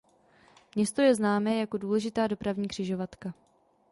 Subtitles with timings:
[0.75, 3.33] Město je známé jako důležitá dopravní křižovatka.